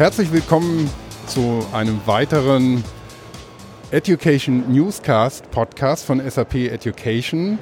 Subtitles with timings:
[0.00, 0.88] Herzlich willkommen
[1.26, 2.82] zu einem weiteren
[3.90, 7.58] Education Newscast Podcast von SAP Education.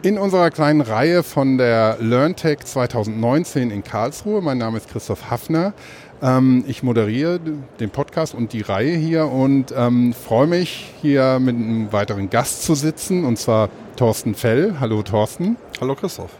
[0.00, 4.40] In unserer kleinen Reihe von der LearnTech 2019 in Karlsruhe.
[4.40, 5.74] Mein Name ist Christoph Hafner.
[6.22, 7.40] Ähm, ich moderiere
[7.78, 12.62] den Podcast und die Reihe hier und ähm, freue mich, hier mit einem weiteren Gast
[12.62, 14.76] zu sitzen, und zwar Thorsten Fell.
[14.80, 15.58] Hallo Thorsten.
[15.78, 16.30] Hallo Christoph.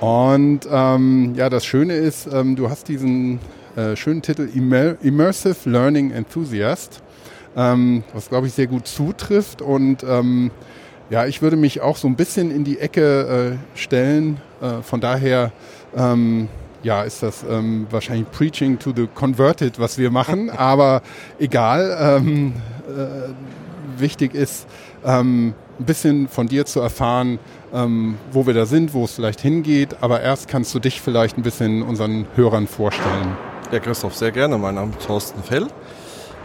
[0.00, 3.40] Und ähm, ja, das Schöne ist, ähm, du hast diesen
[3.78, 7.00] äh, schönen Titel Immer Immersive Learning Enthusiast,
[7.56, 9.62] ähm, was glaube ich sehr gut zutrifft.
[9.62, 10.50] Und ähm,
[11.10, 14.40] ja, ich würde mich auch so ein bisschen in die Ecke äh, stellen.
[14.60, 15.52] Äh, von daher
[15.96, 16.48] ähm,
[16.82, 20.50] ja, ist das ähm, wahrscheinlich Preaching to the Converted, was wir machen.
[20.56, 21.02] Aber
[21.38, 22.54] egal, ähm,
[22.88, 24.66] äh, wichtig ist,
[25.04, 27.38] ähm, ein bisschen von dir zu erfahren,
[27.72, 29.98] ähm, wo wir da sind, wo es vielleicht hingeht.
[30.00, 33.36] Aber erst kannst du dich vielleicht ein bisschen unseren Hörern vorstellen.
[33.70, 34.56] Ja, Christoph, sehr gerne.
[34.56, 35.66] Mein Name ist Thorsten Fell.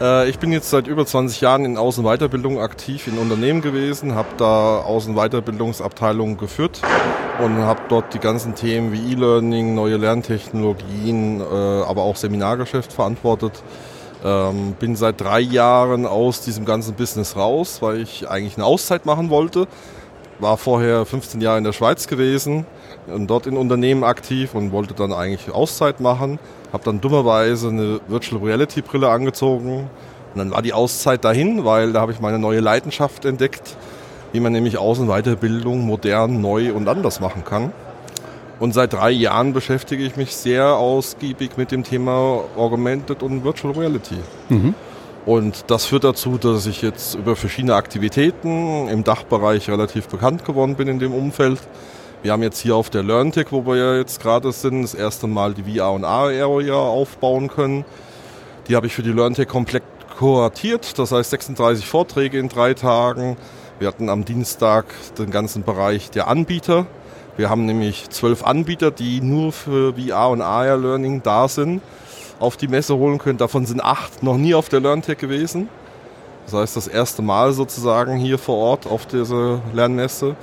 [0.01, 4.27] Äh, ich bin jetzt seit über 20 Jahren in Außenweiterbildung aktiv in Unternehmen gewesen, habe
[4.35, 6.81] da Außenweiterbildungsabteilungen geführt
[7.39, 13.63] und habe dort die ganzen Themen wie E-Learning, neue Lerntechnologien, äh, aber auch Seminargeschäft verantwortet.
[14.25, 19.05] Ähm, bin seit drei Jahren aus diesem ganzen Business raus, weil ich eigentlich eine Auszeit
[19.05, 19.69] machen wollte.
[20.39, 22.65] War vorher 15 Jahre in der Schweiz gewesen
[23.07, 26.39] dort in Unternehmen aktiv und wollte dann eigentlich Auszeit machen.
[26.71, 29.89] Habe dann dummerweise eine Virtual Reality Brille angezogen
[30.33, 33.75] und dann war die Auszeit dahin, weil da habe ich meine neue Leidenschaft entdeckt,
[34.31, 37.71] wie man nämlich Aus- und Weiterbildung modern, neu und anders machen kann.
[38.59, 43.73] Und seit drei Jahren beschäftige ich mich sehr ausgiebig mit dem Thema Augmented und Virtual
[43.73, 44.15] Reality.
[44.49, 44.73] Mhm.
[45.25, 50.75] Und das führt dazu, dass ich jetzt über verschiedene Aktivitäten im Dachbereich relativ bekannt geworden
[50.75, 51.59] bin in dem Umfeld.
[52.23, 55.27] Wir haben jetzt hier auf der LearnTech, wo wir ja jetzt gerade sind, das erste
[55.27, 57.83] Mal die VR und AR Area aufbauen können.
[58.69, 59.83] Die habe ich für die LearnTech komplett
[60.17, 63.35] kuratiert, das heißt 36 Vorträge in drei Tagen.
[63.77, 64.85] Wir hatten am Dienstag
[65.17, 66.85] den ganzen Bereich der Anbieter.
[67.35, 71.81] Wir haben nämlich zwölf Anbieter, die nur für VR und AR Learning da sind,
[72.39, 73.37] auf die Messe holen können.
[73.37, 75.67] Davon sind acht noch nie auf der LearnTech gewesen.
[76.45, 80.37] Das heißt, das erste Mal sozusagen hier vor Ort auf dieser Lernmesse.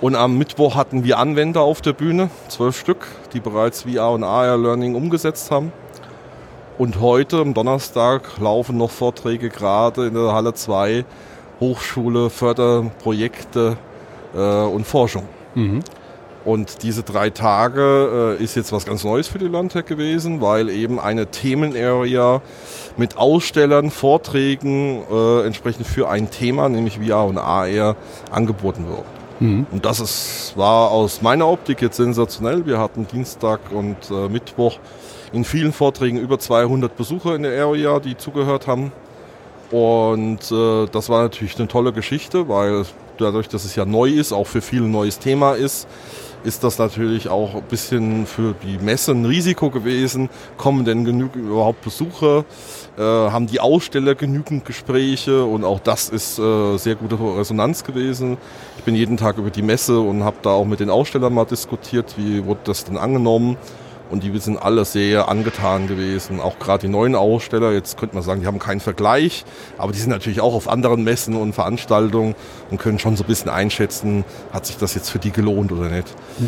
[0.00, 4.24] Und am Mittwoch hatten wir Anwender auf der Bühne, zwölf Stück, die bereits VR und
[4.24, 5.72] AR Learning umgesetzt haben.
[6.76, 11.06] Und heute, am Donnerstag, laufen noch Vorträge gerade in der Halle 2,
[11.60, 13.78] Hochschule, Förderprojekte
[14.34, 15.22] äh, und Forschung.
[15.54, 15.80] Mhm.
[16.44, 20.68] Und diese drei Tage äh, ist jetzt was ganz Neues für die Landtech gewesen, weil
[20.68, 22.42] eben eine Themenarea
[22.98, 27.96] mit Ausstellern, Vorträgen äh, entsprechend für ein Thema, nämlich VR und AR,
[28.30, 29.15] angeboten wird.
[29.40, 29.66] Mhm.
[29.70, 32.66] Und das ist, war aus meiner Optik jetzt sensationell.
[32.66, 34.78] Wir hatten Dienstag und äh, Mittwoch
[35.32, 38.92] in vielen Vorträgen über 200 Besucher in der Area, die zugehört haben.
[39.70, 42.84] Und äh, das war natürlich eine tolle Geschichte, weil
[43.18, 45.86] dadurch, dass es ja neu ist, auch für viele ein neues Thema ist,
[46.44, 50.28] ist das natürlich auch ein bisschen für die Messe ein Risiko gewesen.
[50.56, 52.44] Kommen denn genügend überhaupt Besucher?
[52.96, 55.44] Äh, haben die Aussteller genügend Gespräche?
[55.44, 58.36] Und auch das ist äh, sehr gute Resonanz gewesen.
[58.78, 61.46] Ich bin jeden Tag über die Messe und habe da auch mit den Ausstellern mal
[61.46, 63.56] diskutiert, wie wurde das denn angenommen.
[64.10, 66.40] Und die sind alle sehr angetan gewesen.
[66.40, 69.44] Auch gerade die neuen Aussteller, jetzt könnte man sagen, die haben keinen Vergleich,
[69.78, 72.34] aber die sind natürlich auch auf anderen Messen und Veranstaltungen
[72.70, 75.88] und können schon so ein bisschen einschätzen, hat sich das jetzt für die gelohnt oder
[75.88, 76.08] nicht.
[76.38, 76.46] Ja.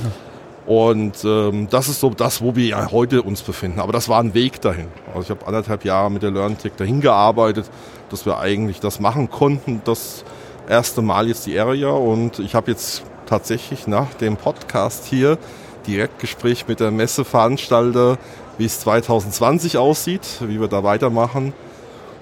[0.72, 3.80] Und ähm, das ist so das, wo wir ja heute uns befinden.
[3.80, 4.88] Aber das war ein Weg dahin.
[5.08, 7.70] Also ich habe anderthalb Jahre mit der LearnTech dahin gearbeitet,
[8.10, 9.80] dass wir eigentlich das machen konnten.
[9.84, 10.24] Das
[10.68, 15.38] erste Mal jetzt die Area und ich habe jetzt tatsächlich nach dem Podcast hier
[15.88, 18.18] Direktgespräch mit der Messeveranstalter,
[18.58, 21.52] wie es 2020 aussieht, wie wir da weitermachen.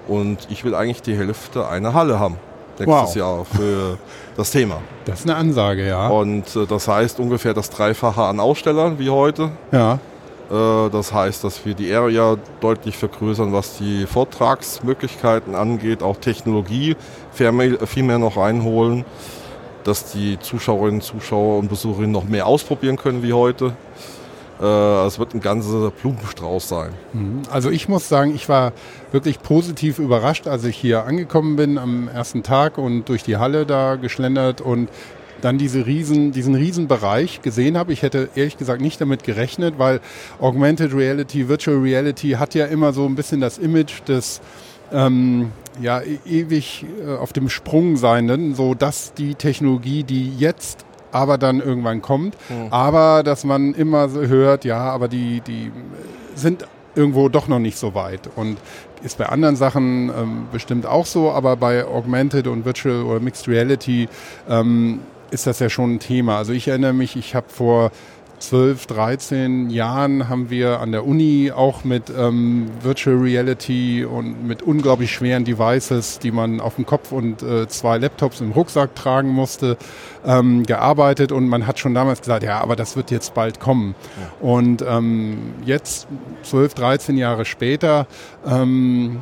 [0.07, 2.37] Und ich will eigentlich die Hälfte einer Halle haben
[2.79, 3.15] nächstes wow.
[3.15, 3.97] Jahr für
[4.35, 4.81] das Thema.
[5.05, 6.07] Das ist eine Ansage, ja.
[6.07, 9.51] Und äh, das heißt ungefähr das Dreifache an Ausstellern wie heute.
[9.71, 9.99] Ja.
[10.49, 16.95] Äh, das heißt, dass wir die Area deutlich vergrößern, was die Vortragsmöglichkeiten angeht, auch Technologie
[17.31, 19.05] viel mehr, viel mehr noch reinholen
[19.87, 23.71] dass die Zuschauerinnen, Zuschauer und Besucherinnen noch mehr ausprobieren können wie heute.
[24.61, 26.89] Äh, es wird ein ganzer Blumenstrauß sein.
[27.13, 27.43] Mhm.
[27.49, 28.73] Also ich muss sagen, ich war
[29.13, 33.65] wirklich positiv überrascht, als ich hier angekommen bin am ersten Tag und durch die Halle
[33.65, 34.89] da geschlendert und
[35.39, 37.93] dann diese riesen, diesen Riesenbereich gesehen habe.
[37.93, 40.01] Ich hätte ehrlich gesagt nicht damit gerechnet, weil
[40.41, 44.41] Augmented Reality, Virtual Reality hat ja immer so ein bisschen das Image des
[44.91, 45.51] ähm,
[45.81, 51.37] ja, e ewig äh, auf dem Sprung sein, so dass die Technologie, die jetzt aber
[51.37, 52.67] dann irgendwann kommt, mhm.
[52.71, 55.71] aber dass man immer so hört, ja, aber die, die
[56.35, 58.29] sind irgendwo doch noch nicht so weit.
[58.35, 58.57] Und
[59.03, 63.47] ist bei anderen Sachen ähm, bestimmt auch so, aber bei Augmented und Virtual oder Mixed
[63.47, 64.09] Reality
[64.49, 64.99] ähm,
[65.29, 66.37] ist das ja schon ein Thema.
[66.37, 67.91] Also ich erinnere mich, ich habe vor
[68.39, 74.61] 12, 13 Jahren haben wir an der Uni auch mit ähm, Virtual Reality und mit
[74.61, 79.29] unglaublich schweren Devices, die man auf dem Kopf und äh, zwei Laptops im Rucksack tragen
[79.29, 79.77] musste,
[80.25, 83.95] ähm, gearbeitet und man hat schon damals gesagt, ja, aber das wird jetzt bald kommen.
[84.19, 84.47] Ja.
[84.47, 86.07] Und ähm, jetzt,
[86.43, 88.05] 12, 13 Jahre später,
[88.45, 89.21] ähm,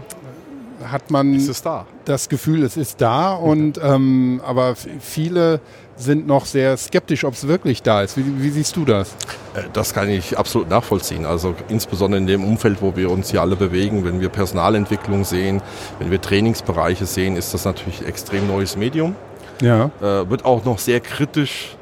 [0.83, 1.85] hat man da?
[2.06, 5.59] das Gefühl, es ist da und ähm, aber viele
[5.97, 8.18] sind noch sehr skeptisch, ob es wirklich da ist.
[8.18, 9.09] Wie, wie, siehst du das?
[9.53, 11.25] Äh, das kann ich absolut nachvollziehen.
[11.25, 15.62] Also insbesondere in dem Umfeld, wo wir uns hier alle bewegen, wenn wir Personalentwicklung sehen,
[16.00, 19.15] wenn wir Trainingsbereiche sehen, ist das natürlich ein extrem neues Medium.
[19.62, 19.89] Ja.
[20.01, 21.75] Äh, wird auch noch sehr kritisch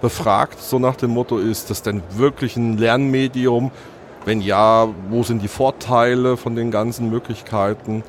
[0.00, 3.70] befragt, so nach dem Motto, ist das denn wirklich ein Lernmedium?
[4.24, 8.02] Wenn ja, wo sind die Vorteile von den ganzen Möglichkeiten?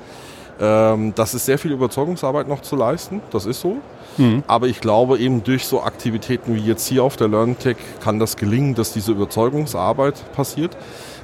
[0.59, 3.77] Ähm, das ist sehr viel Überzeugungsarbeit noch zu leisten, das ist so.
[4.21, 4.43] Mhm.
[4.47, 8.37] Aber ich glaube, eben durch so Aktivitäten wie jetzt hier auf der LearnTech kann das
[8.37, 10.77] gelingen, dass diese Überzeugungsarbeit passiert.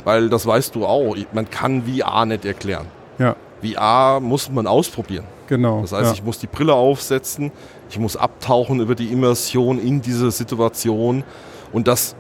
[0.04, 2.88] Weil das weißt du auch, man kann VR nicht erklären.
[3.20, 3.36] Ja.
[3.62, 5.26] VR muss man ausprobieren.
[5.48, 5.82] Genau.
[5.82, 6.14] Das heißt, ja.
[6.14, 7.52] ich muss die Brille aufsetzen,
[7.90, 11.24] ich muss abtauchen über die Immersion in diese Situation
[11.72, 12.16] und das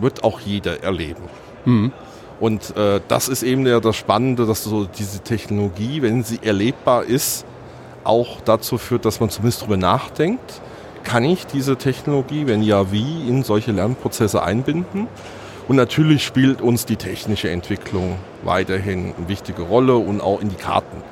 [0.00, 1.22] wird auch jeder erleben.
[1.64, 1.92] Mhm.
[2.40, 7.04] Und äh, das ist eben ja das Spannende, dass so diese Technologie, wenn sie erlebbar
[7.04, 7.44] ist,
[8.04, 10.60] auch dazu führt, dass man zumindest darüber nachdenkt,
[11.04, 15.08] kann ich diese Technologie, wenn ja wie, in solche Lernprozesse einbinden?
[15.68, 20.56] Und natürlich spielt uns die technische Entwicklung weiterhin eine wichtige Rolle und auch in die
[20.56, 21.02] Karten.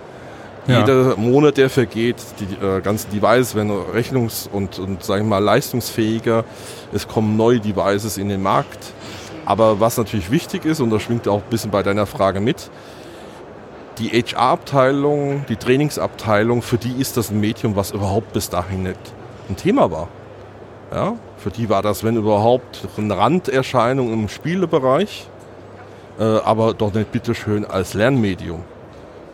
[0.67, 0.81] Ja.
[0.81, 5.39] Jeder Monat, der vergeht, die äh, ganzen Devices werden rechnungs- und, und sagen wir mal,
[5.39, 6.45] leistungsfähiger.
[6.93, 8.93] Es kommen neue Devices in den Markt.
[9.47, 12.71] Aber was natürlich wichtig ist, und das schwingt auch ein bisschen bei deiner Frage mit,
[13.99, 19.01] die HR-Abteilung, die Trainingsabteilung, für die ist das ein Medium, was überhaupt bis dahin nicht
[19.49, 20.09] ein Thema war.
[20.93, 25.29] Ja, für die war das, wenn überhaupt, eine Randerscheinung im Spielebereich,
[26.19, 28.65] äh, aber doch nicht bitteschön als Lernmedium.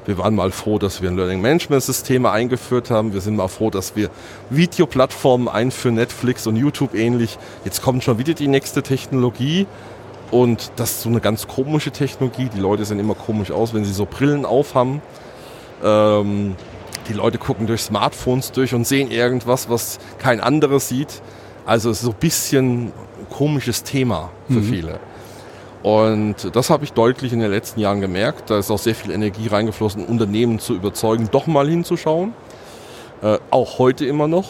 [0.06, 3.14] Wir waren mal froh, dass wir ein Learning Management System eingeführt haben.
[3.14, 4.10] Wir sind mal froh, dass wir
[4.50, 7.38] Videoplattformen einführen, Netflix und YouTube ähnlich.
[7.64, 9.67] Jetzt kommt schon wieder die nächste Technologie.
[10.34, 12.50] Und das ist so eine ganz komische Technologie.
[12.52, 15.00] Die Leute sehen immer komisch aus, wenn sie so Brillen aufhaben.
[15.81, 16.56] Ähm,
[17.08, 21.22] die Leute gucken durch Smartphones durch und sehen irgendwas, was kein anderes sieht.
[21.64, 22.92] Also es ist so ein bisschen ein
[23.31, 24.64] komisches Thema für mhm.
[24.64, 24.98] viele.
[25.84, 28.50] Und das habe ich deutlich in den letzten Jahren gemerkt.
[28.50, 32.34] Da ist auch sehr viel Energie reingeflossen, Unternehmen zu überzeugen, doch mal hinzuschauen.
[33.22, 34.48] Äh, auch heute immer noch.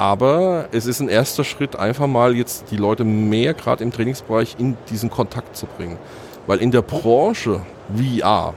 [0.00, 4.56] Aber es ist ein erster Schritt, einfach mal jetzt die Leute mehr, gerade im Trainingsbereich,
[4.58, 5.98] in diesen Kontakt zu bringen.
[6.46, 7.60] Weil in der Branche
[7.94, 8.54] VR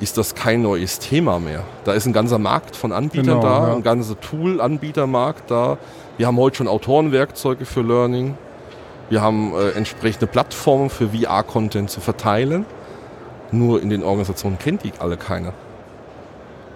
[0.00, 1.64] ist das kein neues Thema mehr.
[1.84, 3.74] Da ist ein ganzer Markt von Anbietern genau, da, ja.
[3.74, 5.76] ein ganzer Tool-Anbietermarkt da.
[6.16, 8.38] Wir haben heute schon Autorenwerkzeuge für Learning.
[9.10, 12.64] Wir haben äh, entsprechende Plattformen für VR-Content zu verteilen.
[13.52, 15.52] Nur in den Organisationen kennt die alle keiner.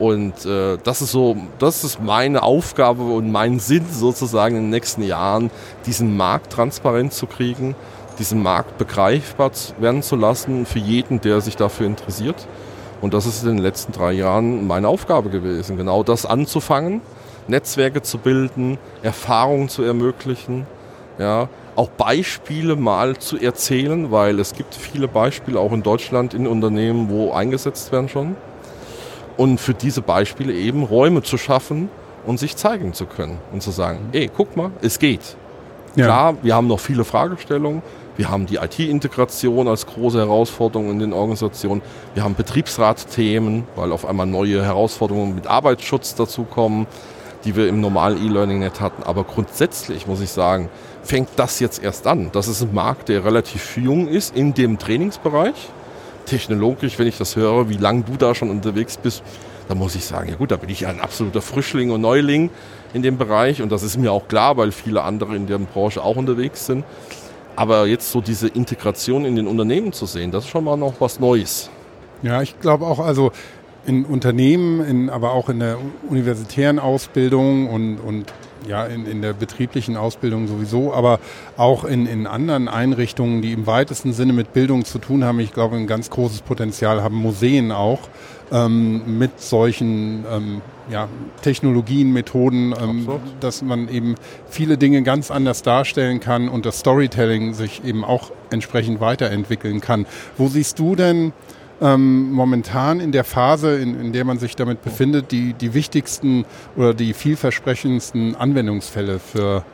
[0.01, 4.71] Und äh, das ist so, das ist meine Aufgabe und mein Sinn sozusagen in den
[4.71, 5.51] nächsten Jahren,
[5.85, 7.77] diesen Markt transparent zu kriegen,
[8.19, 12.49] diesen Markt begreifbar werden zu lassen für jeden, der sich dafür interessiert.
[13.03, 17.03] Und das ist in den letzten drei Jahren meine Aufgabe gewesen, genau das anzufangen,
[17.47, 20.67] Netzwerke zu bilden, Erfahrungen zu ermöglichen,
[21.19, 26.47] ja, auch Beispiele mal zu erzählen, weil es gibt viele Beispiele auch in Deutschland in
[26.47, 28.37] Unternehmen, wo eingesetzt werden schon
[29.41, 31.89] und für diese Beispiele eben Räume zu schaffen
[32.27, 35.35] und sich zeigen zu können und zu sagen, ey, guck mal, es geht.
[35.97, 36.05] Ja.
[36.05, 37.81] Klar, wir haben noch viele Fragestellungen.
[38.19, 41.81] Wir haben die IT-Integration als große Herausforderung in den Organisationen.
[42.13, 46.87] Wir haben Betriebsratthemen, weil auf einmal neue Herausforderungen mit Arbeitsschutz dazukommen,
[47.47, 49.05] die wir im normalen E-Learning nicht hatten.
[49.05, 50.69] Aber grundsätzlich muss ich sagen,
[51.03, 52.29] fängt das jetzt erst an.
[52.33, 55.71] Das ist ein Markt, der relativ jung ist in dem Trainingsbereich
[56.31, 59.23] technologisch, wenn ich das höre, wie lange du da schon unterwegs bist,
[59.69, 62.51] dann muss ich sagen, ja gut, da bin ich ja ein absoluter Frischling und Neuling
[62.95, 66.03] in dem Bereich und das ist mir auch klar, weil viele andere in der Branche
[66.03, 66.85] auch unterwegs sind.
[67.57, 70.95] Aber jetzt so diese Integration in den Unternehmen zu sehen, das ist schon mal noch
[71.01, 71.69] was Neues.
[72.23, 73.33] Ja, ich glaube auch, also
[73.85, 78.33] in Unternehmen, in, aber auch in der universitären Ausbildung und, und
[78.67, 81.21] ja, in, in der betrieblichen Ausbildung sowieso, aber
[81.57, 85.41] auch in, in anderen Einrichtungen, die im weitesten Sinne mit Bildung zu tun haben.
[85.41, 88.01] Ich glaube, ein ganz großes Potenzial haben Museen auch
[88.53, 91.09] ähm, mit solchen ähm, ja,
[91.43, 93.09] Technologien, Methoden, ähm,
[93.41, 94.17] dass man eben
[94.49, 100.07] viele Dinge ganz anders darstellen kann und das Storytelling sich eben auch entsprechend weiterentwickeln kann.
[100.37, 101.33] Wo siehst du denn
[101.81, 106.45] ähm, momentan in der Phase, in, in der man sich damit befindet, die, die wichtigsten
[106.77, 109.65] oder die vielversprechendsten Anwendungsfälle für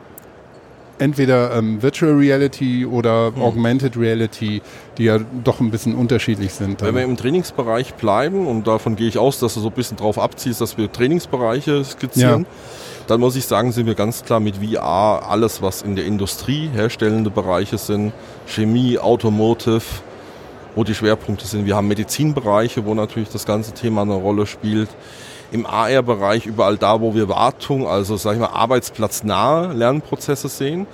[0.99, 3.41] entweder ähm, Virtual Reality oder hm.
[3.41, 4.61] Augmented Reality,
[4.97, 6.81] die ja doch ein bisschen unterschiedlich sind.
[6.81, 9.97] Wenn wir im Trainingsbereich bleiben, und davon gehe ich aus, dass du so ein bisschen
[9.97, 12.47] drauf abziehst, dass wir Trainingsbereiche skizzieren, ja.
[13.07, 16.69] dann muss ich sagen, sind wir ganz klar mit VR alles, was in der Industrie
[16.73, 18.13] herstellende Bereiche sind,
[18.47, 19.83] Chemie, Automotive,
[20.77, 21.65] wo die Schwerpunkte sind.
[21.65, 24.89] Wir haben Medizinbereiche, wo natürlich das ganze Thema eine Rolle spielt.
[25.51, 30.85] Im AR-Bereich überall da, wo wir Wartung, also sag ich mal arbeitsplatznahe Lernprozesse sehen.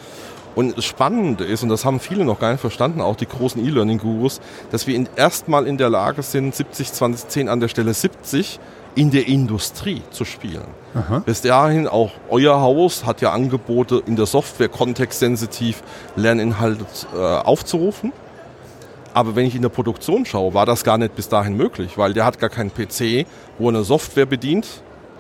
[0.55, 3.65] Und das Spannende ist, und das haben viele noch gar nicht verstanden, auch die großen
[3.65, 4.39] E-Learning-Gurus,
[4.71, 8.59] dass wir erstmal in der Lage sind, 70, 20, 10 an der Stelle 70
[8.95, 10.67] in der Industrie zu spielen.
[10.93, 11.23] Aha.
[11.25, 15.81] Bis dahin auch euer Haus hat ja Angebote in der Software kontextsensitiv
[16.15, 16.85] Lerninhalte
[17.15, 18.13] äh, aufzurufen.
[19.13, 22.13] Aber wenn ich in der Produktion schaue, war das gar nicht bis dahin möglich, weil
[22.13, 23.27] der hat gar keinen PC,
[23.59, 24.67] wo er eine Software bedient,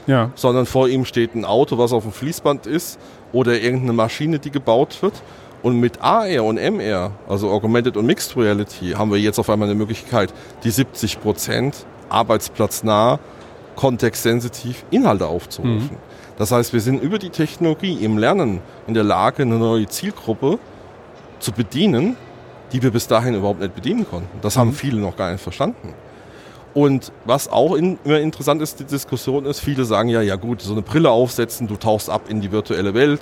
[0.07, 0.31] ja.
[0.35, 2.99] sondern vor ihm steht ein Auto, was auf dem Fließband ist
[3.31, 5.21] oder irgendeine Maschine, die gebaut wird.
[5.61, 9.69] Und mit AR und MR, also Augmented und Mixed Reality, haben wir jetzt auf einmal
[9.69, 10.33] eine Möglichkeit,
[10.65, 13.19] die 70 Prozent arbeitsplatznah,
[13.75, 15.91] kontextsensitiv Inhalte aufzurufen.
[15.93, 16.13] Mhm.
[16.37, 20.59] Das heißt, wir sind über die Technologie im Lernen in der Lage, eine neue Zielgruppe
[21.39, 22.17] zu bedienen,
[22.73, 24.39] die wir bis dahin überhaupt nicht bedienen konnten.
[24.41, 24.59] Das mhm.
[24.59, 25.93] haben viele noch gar nicht verstanden.
[26.73, 30.61] Und was auch in, immer interessant ist, die Diskussion ist, viele sagen ja, ja gut,
[30.61, 33.21] so eine Brille aufsetzen, du tauchst ab in die virtuelle Welt,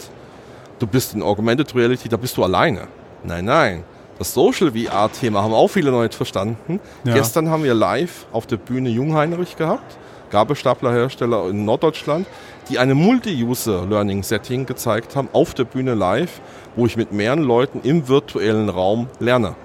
[0.80, 2.88] du bist in Augmented Reality, da bist du alleine.
[3.24, 3.84] Nein, nein.
[4.18, 6.80] Das Social VR-Thema haben auch viele noch nicht verstanden.
[7.04, 7.16] Ja.
[7.16, 9.98] Gestern haben wir live auf der Bühne Jungheinrich gehabt,
[10.32, 12.28] Gabelstaplerhersteller in Norddeutschland,
[12.70, 16.42] die eine Multi-User-Learning-Setting gezeigt haben, auf der Bühne live,
[16.76, 19.56] wo ich mit mehreren Leuten im virtuellen Raum lerne.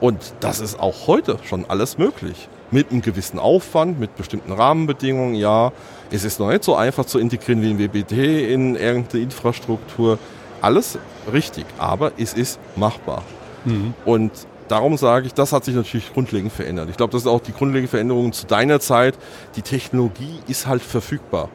[0.00, 2.48] Und das ist auch heute schon alles möglich.
[2.72, 5.72] Mit einem gewissen Aufwand, mit bestimmten Rahmenbedingungen, ja.
[6.10, 8.12] Es ist noch nicht so einfach zu integrieren wie ein WBT
[8.52, 10.18] in irgendeine Infrastruktur.
[10.60, 10.98] Alles
[11.32, 13.22] richtig, aber es ist machbar.
[13.64, 13.94] Mhm.
[14.04, 14.32] Und
[14.72, 16.88] darum sage ich, das hat sich natürlich grundlegend verändert.
[16.90, 19.14] Ich glaube, das ist auch die grundlegende Veränderung zu deiner Zeit.
[19.54, 21.50] Die Technologie ist halt verfügbar.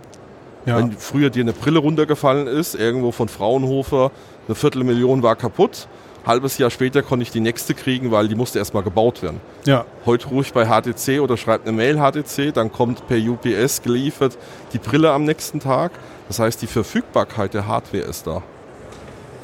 [0.68, 0.78] Ja.
[0.78, 4.12] Wenn früher dir eine Brille runtergefallen ist, irgendwo von Fraunhofer,
[4.48, 5.88] eine Viertelmillion war kaputt.
[6.28, 9.40] Halbes Jahr später konnte ich die nächste kriegen, weil die musste erstmal gebaut werden.
[9.66, 9.86] Ja.
[10.06, 14.38] Heute ich bei HTC oder schreibe eine Mail HTC, dann kommt per UPS geliefert
[14.74, 15.92] die Brille am nächsten Tag.
[16.28, 18.44] Das heißt, die Verfügbarkeit der Hardware ist da.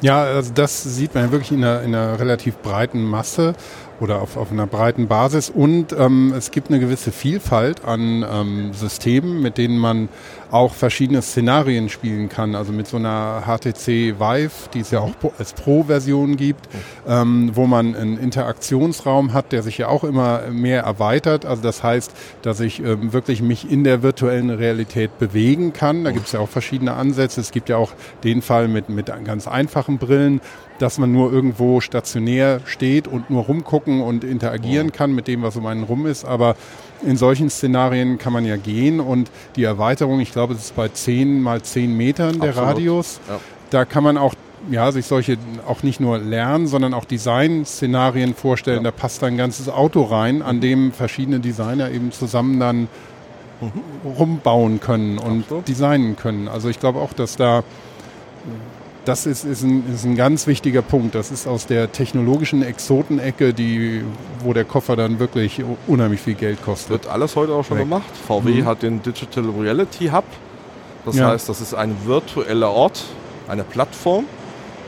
[0.04, 3.54] Ja, also das sieht man wirklich in einer, in einer relativ breiten Masse
[4.04, 5.50] oder auf, auf einer breiten Basis.
[5.50, 10.10] Und ähm, es gibt eine gewisse Vielfalt an ähm, Systemen, mit denen man
[10.52, 12.54] auch verschiedene Szenarien spielen kann.
[12.54, 16.70] Also mit so einer HTC Vive, die es ja auch als Pro-Version gibt,
[17.08, 21.46] ähm, wo man einen Interaktionsraum hat, der sich ja auch immer mehr erweitert.
[21.46, 22.12] Also das heißt,
[22.44, 26.04] dass ich ähm, wirklich mich in der virtuellen Realität bewegen kann.
[26.04, 27.42] Da gibt es ja auch verschiedene Ansätze.
[27.42, 27.94] Es gibt ja auch
[28.24, 30.42] den Fall mit, mit ganz einfachen Brillen,
[30.80, 35.56] dass man nur irgendwo stationär steht und nur rumgucken und interagieren kann mit dem, was
[35.56, 36.26] um einen rum ist.
[36.26, 36.56] Aber
[37.06, 40.88] in solchen Szenarien kann man ja gehen und die Erweiterung, ich glaube, es ist bei
[40.88, 42.70] 10 mal 10 Metern der Absolut.
[42.70, 43.20] Radius.
[43.28, 43.40] Ja.
[43.70, 44.34] Da kann man auch
[44.72, 45.38] ja, sich solche
[45.68, 48.78] auch nicht nur lernen, sondern auch Design-Szenarien vorstellen.
[48.78, 48.84] Ja.
[48.84, 52.88] Da passt ein ganzes Auto rein, an dem verschiedene Designer eben zusammen dann
[53.60, 53.72] mhm.
[54.06, 55.68] rumbauen können und Absolut.
[55.68, 56.48] designen können.
[56.48, 57.64] Also ich glaube auch, dass da
[59.06, 61.16] das ist, ist, ein, ist ein ganz wichtiger Punkt.
[61.16, 64.04] Das ist aus der technologischen Exotenecke, die,
[64.40, 66.90] wo der Koffer dann wirklich unheimlich viel Geld kostet.
[66.90, 67.86] Wird alles heute auch schon Weg.
[67.86, 68.16] gemacht.
[68.28, 68.66] VW mhm.
[68.66, 70.26] hat den Digital Reality Hub.
[71.06, 71.28] Das ja.
[71.30, 73.04] heißt, das ist ein virtueller Ort,
[73.48, 74.26] eine Plattform,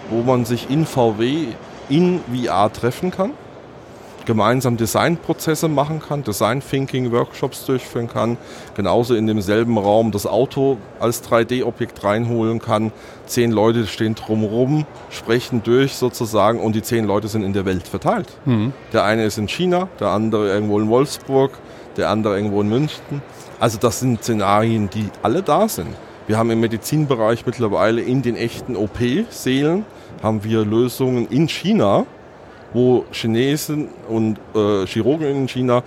[0.10, 1.48] wo man sich in VW
[1.90, 3.32] in VR treffen kann
[4.26, 8.38] gemeinsam Designprozesse machen kann, Design Thinking Workshops durchführen kann,
[8.76, 12.92] genauso in demselben Raum das Auto als 3D-Objekt reinholen kann.
[13.26, 17.88] Zehn Leute stehen drumherum, sprechen durch sozusagen und die zehn Leute sind in der Welt
[17.88, 18.28] verteilt.
[18.46, 18.74] Mhm.
[18.94, 21.52] Der eine ist in China, der andere irgendwo in Wolfsburg,
[21.98, 23.22] der andere irgendwo in München.
[23.60, 25.96] Also das sind Szenarien, die alle da sind.
[26.28, 29.86] Wir haben im Medizinbereich mittlerweile in den echten OP-Sälen
[30.24, 32.06] haben wir Lösungen in China,
[32.76, 35.82] wo Chinesen und äh, Chirurgen in China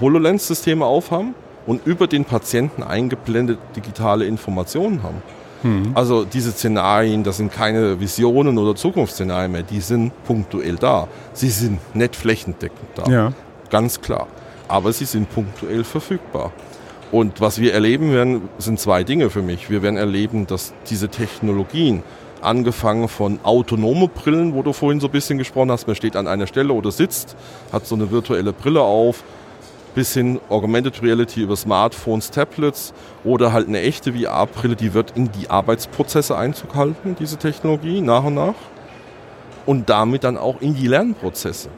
[0.00, 1.34] HoloLens-Systeme aufhaben
[1.66, 5.22] und über den Patienten eingeblendet digitale Informationen haben.
[5.62, 5.92] Mhm.
[5.94, 11.08] Also diese Szenarien, das sind keine Visionen oder Zukunftsszenarien mehr, die sind punktuell da.
[11.32, 13.10] Sie sind nicht flächendeckend da.
[13.10, 13.32] Ja.
[13.70, 14.28] Ganz klar.
[14.68, 16.52] Aber sie sind punktuell verfügbar.
[17.12, 19.70] Und was wir erleben werden, sind zwei Dinge für mich.
[19.70, 22.02] Wir werden erleben, dass diese Technologien,
[22.46, 26.26] angefangen von autonome Brillen, wo du vorhin so ein bisschen gesprochen hast, man steht an
[26.26, 27.36] einer Stelle oder sitzt,
[27.72, 29.22] hat so eine virtuelle Brille auf,
[29.94, 32.92] bis hin Augmented Reality über Smartphones, Tablets
[33.24, 38.24] oder halt eine echte VR-Brille, die wird in die Arbeitsprozesse Einzug halten, diese Technologie, nach
[38.24, 38.54] und nach.
[39.64, 41.70] Und damit dann auch in die Lernprozesse.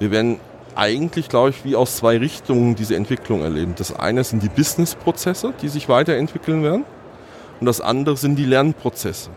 [0.00, 0.40] Wir werden
[0.74, 3.74] eigentlich, glaube ich, wie aus zwei Richtungen diese Entwicklung erleben.
[3.76, 6.84] Das eine sind die Business-Prozesse, die sich weiterentwickeln werden.
[7.60, 9.30] Und das andere sind die Lernprozesse.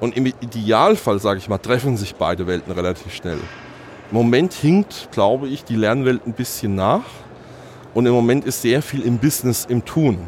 [0.00, 3.38] Und im Idealfall, sage ich mal, treffen sich beide Welten relativ schnell.
[4.10, 7.04] Im Moment hinkt, glaube ich, die Lernwelt ein bisschen nach.
[7.92, 10.18] Und im Moment ist sehr viel im Business im Tun.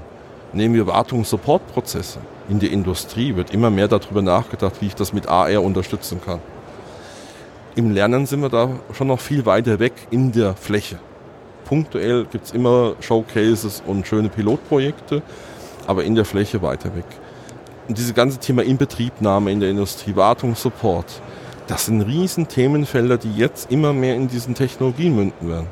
[0.52, 2.19] Nehmen wir Wartungs-Support-Prozesse.
[2.49, 6.41] In der Industrie wird immer mehr darüber nachgedacht, wie ich das mit AR unterstützen kann.
[7.75, 10.99] Im Lernen sind wir da schon noch viel weiter weg in der Fläche.
[11.64, 15.23] Punktuell gibt es immer Showcases und schöne Pilotprojekte,
[15.87, 17.07] aber in der Fläche weiter weg.
[17.89, 21.21] Und dieses ganze Thema Inbetriebnahme in der Industrie, Wartung, Support,
[21.67, 25.69] das sind riesen Themenfelder, die jetzt immer mehr in diesen Technologien münden werden.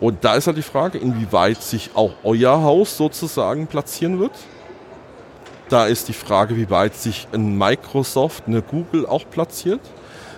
[0.00, 4.32] Und da ist halt die Frage, inwieweit sich auch euer Haus sozusagen platzieren wird.
[5.68, 9.80] Da ist die Frage, wie weit sich ein Microsoft, eine Google auch platziert.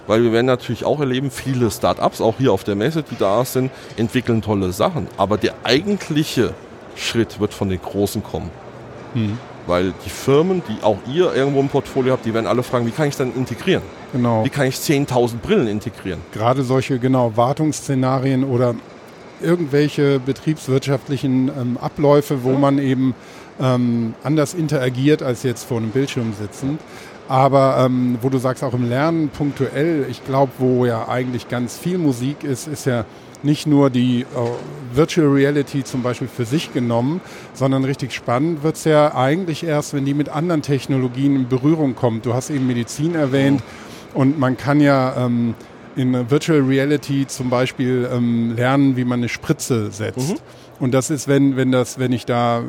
[0.07, 3.45] Weil wir werden natürlich auch erleben, viele Startups, auch hier auf der Messe, die da
[3.45, 5.07] sind, entwickeln tolle Sachen.
[5.17, 6.55] Aber der eigentliche
[6.97, 8.51] Schritt wird von den Großen kommen.
[9.15, 9.39] Mhm.
[9.71, 12.91] Weil die Firmen, die auch ihr irgendwo im Portfolio habt, die werden alle fragen, wie
[12.91, 13.83] kann ich dann integrieren?
[14.13, 14.45] Genau.
[14.45, 16.21] Wie kann ich 10.000 Brillen integrieren?
[16.33, 18.75] Gerade solche genau Wartungsszenarien oder
[19.41, 23.15] irgendwelche betriebswirtschaftlichen ähm, Abläufe, wo man eben
[23.61, 26.81] ähm, anders interagiert als jetzt vor einem Bildschirm sitzend.
[27.29, 31.79] Aber ähm, wo du sagst, auch im Lernen punktuell, ich glaube, wo ja eigentlich ganz
[31.79, 33.05] viel Musik ist, ist ja
[33.43, 34.27] nicht nur die äh,
[34.95, 37.21] Virtual Reality zum Beispiel für sich genommen,
[37.55, 41.95] sondern richtig spannend wird es ja eigentlich erst, wenn die mit anderen Technologien in Berührung
[41.95, 42.27] kommt.
[42.27, 43.63] Du hast eben Medizin erwähnt
[44.15, 45.55] und man kann ja ähm,
[45.97, 50.31] in Virtual Reality zum Beispiel ähm, lernen, wie man eine Spritze setzt.
[50.31, 50.37] Mhm.
[50.81, 52.63] Und das ist, wenn, wenn das, wenn ich da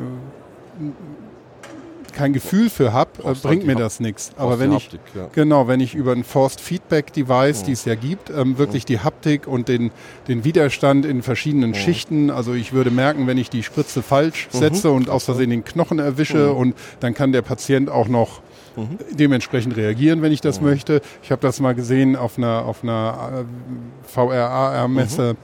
[2.12, 4.32] kein Gefühl für habe, äh, bringt mir das nichts.
[4.36, 5.28] Aber wenn ich Haptik, ja.
[5.32, 7.66] genau, wenn ich über ein Forced Feedback Device, mhm.
[7.66, 8.86] die es ja gibt, ähm, wirklich mhm.
[8.86, 9.90] die Haptik und den,
[10.28, 11.74] den Widerstand in verschiedenen mhm.
[11.74, 14.58] Schichten, also ich würde merken, wenn ich die Spritze falsch mhm.
[14.58, 16.56] setze und aus Versehen den Knochen erwische mhm.
[16.56, 18.40] und dann kann der Patient auch noch
[18.76, 18.98] mhm.
[19.10, 21.00] dementsprechend reagieren, wenn ich das möchte.
[21.22, 25.36] Ich habe das mal gesehen auf einer auf einer äh, VRAR-Messe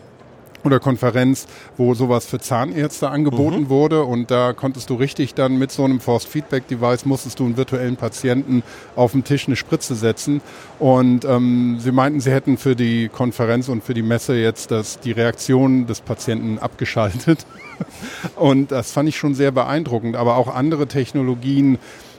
[0.68, 3.68] oder Konferenz, wo sowas für Zahnärzte angeboten mhm.
[3.68, 4.04] wurde.
[4.04, 7.56] Und da konntest du richtig dann mit so einem Forced Feedback Device musstest du einen
[7.56, 8.62] virtuellen Patienten
[8.94, 10.40] auf den Tisch eine Spritze setzen.
[10.78, 15.00] Und ähm, sie meinten, sie hätten für die Konferenz und für die Messe jetzt das,
[15.00, 17.46] die Reaktion des Patienten abgeschaltet.
[18.36, 21.78] Und das fand ich schon sehr beeindruckend, aber auch andere Technologien,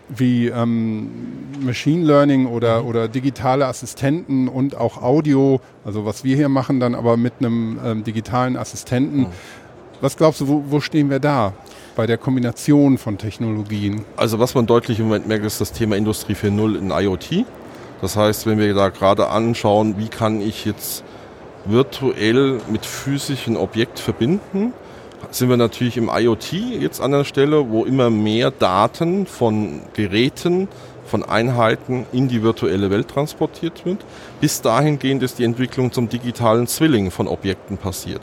[0.10, 1.10] wie ähm,
[1.62, 6.96] Machine Learning oder, oder digitale Assistenten und auch Audio, also was wir hier machen, dann
[6.96, 9.28] aber mit einem ähm, digitalen Assistenten.
[10.02, 11.54] Was glaubst du, wo, wo stehen wir da
[11.96, 14.06] bei der Kombination von Technologien?
[14.16, 17.46] Also was man deutlich im Moment merkt, ist das Thema Industrie 4.0 in IoT.
[18.02, 21.04] Das heißt, wenn wir da gerade anschauen, wie kann ich jetzt
[21.66, 24.74] virtuell mit physischen Objekt verbinden,
[25.32, 30.68] sind wir natürlich im IoT jetzt an der Stelle, wo immer mehr Daten von Geräten,
[31.06, 34.00] von Einheiten in die virtuelle Welt transportiert wird.
[34.42, 38.22] Bis dahingehend ist die Entwicklung zum digitalen Zwilling von Objekten passiert.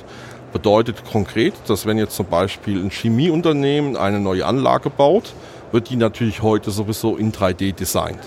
[0.53, 5.35] Bedeutet konkret, dass wenn jetzt zum Beispiel ein Chemieunternehmen eine neue Anlage baut,
[5.73, 8.23] wird die natürlich heute sowieso in 3D designt.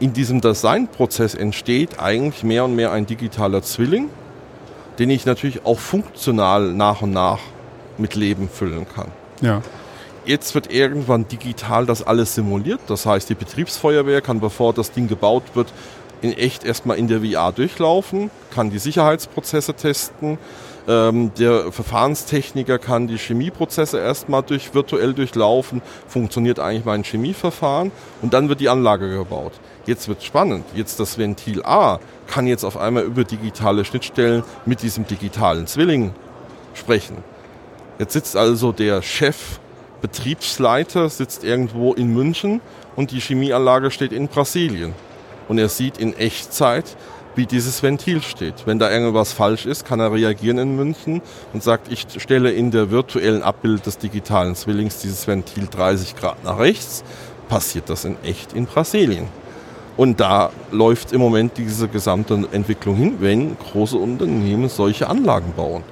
[0.00, 4.08] In diesem Designprozess entsteht eigentlich mehr und mehr ein digitaler Zwilling,
[4.98, 7.40] den ich natürlich auch funktional nach und nach
[7.98, 9.08] mit Leben füllen kann.
[9.40, 9.62] Ja.
[10.24, 12.80] Jetzt wird irgendwann digital das alles simuliert.
[12.86, 15.72] Das heißt, die Betriebsfeuerwehr kann, bevor das Ding gebaut wird,
[16.20, 20.38] in echt erstmal in der VR durchlaufen, kann die Sicherheitsprozesse testen.
[20.88, 25.80] Ähm, der Verfahrenstechniker kann die Chemieprozesse erstmal durch, virtuell durchlaufen.
[26.08, 27.92] Funktioniert eigentlich mein Chemieverfahren?
[28.20, 29.52] Und dann wird die Anlage gebaut.
[29.86, 30.64] Jetzt wird spannend.
[30.74, 36.12] Jetzt das Ventil A kann jetzt auf einmal über digitale Schnittstellen mit diesem digitalen Zwilling
[36.74, 37.18] sprechen.
[37.98, 39.60] Jetzt sitzt also der Chef,
[40.00, 42.60] Betriebsleiter, sitzt irgendwo in München
[42.96, 44.94] und die Chemieanlage steht in Brasilien.
[45.48, 46.96] Und er sieht in Echtzeit,
[47.34, 48.66] wie dieses Ventil steht.
[48.66, 52.70] Wenn da irgendwas falsch ist, kann er reagieren in München und sagt, ich stelle in
[52.70, 57.04] der virtuellen Abbild des digitalen Zwillings dieses Ventil 30 Grad nach rechts,
[57.48, 59.28] passiert das in echt in Brasilien.
[59.96, 65.82] Und da läuft im Moment diese gesamte Entwicklung hin, wenn große Unternehmen solche Anlagen bauen.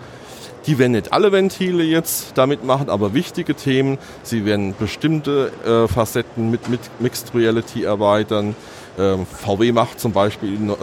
[0.67, 3.99] Die werden nicht alle Ventile jetzt damit machen, aber wichtige Themen.
[4.23, 8.55] Sie werden bestimmte äh, Facetten mit, mit Mixed Reality erweitern.
[9.01, 10.75] Ähm, VW macht zum Beispiel in äh,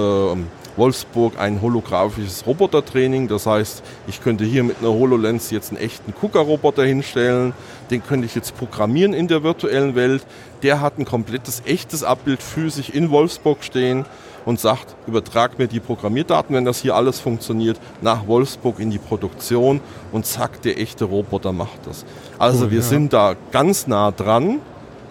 [0.75, 3.27] Wolfsburg ein holographisches Robotertraining.
[3.27, 7.53] Das heißt, ich könnte hier mit einer HoloLens jetzt einen echten KUKA-Roboter hinstellen.
[7.91, 10.25] Den könnte ich jetzt programmieren in der virtuellen Welt.
[10.63, 14.05] Der hat ein komplettes, echtes Abbild physisch in Wolfsburg stehen
[14.45, 18.97] und sagt, übertrag mir die Programmierdaten, wenn das hier alles funktioniert, nach Wolfsburg in die
[18.97, 22.05] Produktion und zack, der echte Roboter macht das.
[22.39, 22.83] Also cool, wir ja.
[22.83, 24.59] sind da ganz nah dran,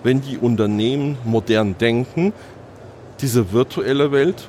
[0.03, 2.33] wenn die Unternehmen modern denken,
[3.20, 4.48] diese virtuelle Welt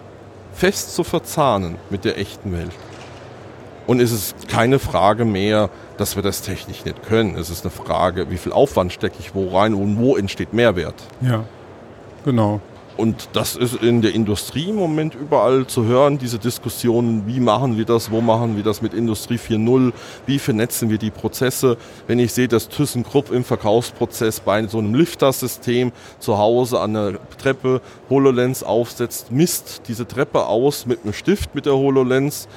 [0.54, 2.72] fest zu verzahnen mit der echten Welt.
[3.86, 7.36] Und es ist keine Frage mehr, dass wir das technisch nicht können.
[7.38, 10.96] Es ist eine Frage, wie viel Aufwand stecke ich wo rein und wo entsteht Mehrwert.
[11.22, 11.46] Ja,
[12.26, 12.60] genau.
[12.98, 17.78] Und das ist in der Industrie im Moment überall zu hören, diese Diskussionen, wie machen
[17.78, 19.94] wir das, wo machen wir das mit Industrie 4.0,
[20.26, 21.78] wie vernetzen wir die Prozesse.
[22.08, 27.20] Wenn ich sehe, dass ThyssenKrupp im Verkaufsprozess bei so einem Lifter-System zu Hause an der
[27.38, 32.48] Treppe HoloLens aufsetzt, misst diese Treppe aus mit einem Stift mit der HoloLens